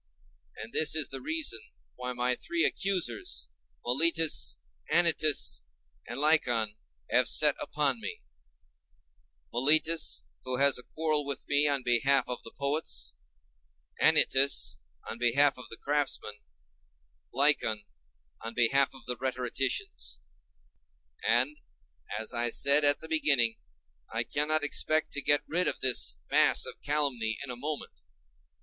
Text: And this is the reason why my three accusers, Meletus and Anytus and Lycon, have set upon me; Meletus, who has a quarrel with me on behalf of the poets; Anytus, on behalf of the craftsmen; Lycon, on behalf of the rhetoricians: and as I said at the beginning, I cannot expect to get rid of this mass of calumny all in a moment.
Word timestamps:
And 0.57 0.73
this 0.73 0.95
is 0.95 1.09
the 1.09 1.21
reason 1.21 1.59
why 1.93 2.11
my 2.13 2.33
three 2.33 2.63
accusers, 2.63 3.47
Meletus 3.85 4.57
and 4.89 5.05
Anytus 5.05 5.61
and 6.07 6.19
Lycon, 6.19 6.75
have 7.11 7.27
set 7.27 7.53
upon 7.59 7.99
me; 8.01 8.23
Meletus, 9.53 10.23
who 10.43 10.57
has 10.57 10.79
a 10.79 10.83
quarrel 10.95 11.23
with 11.23 11.47
me 11.47 11.67
on 11.67 11.83
behalf 11.83 12.27
of 12.27 12.41
the 12.41 12.49
poets; 12.49 13.13
Anytus, 13.99 14.79
on 15.07 15.19
behalf 15.19 15.55
of 15.59 15.65
the 15.69 15.77
craftsmen; 15.77 16.33
Lycon, 17.31 17.83
on 18.43 18.55
behalf 18.55 18.95
of 18.95 19.05
the 19.05 19.17
rhetoricians: 19.17 20.19
and 21.27 21.57
as 22.17 22.33
I 22.33 22.49
said 22.49 22.83
at 22.83 23.01
the 23.01 23.07
beginning, 23.07 23.59
I 24.11 24.23
cannot 24.23 24.63
expect 24.63 25.11
to 25.11 25.21
get 25.21 25.43
rid 25.45 25.67
of 25.67 25.79
this 25.79 26.15
mass 26.31 26.65
of 26.65 26.81
calumny 26.81 27.37
all 27.43 27.51
in 27.51 27.51
a 27.51 27.55
moment. 27.61 28.01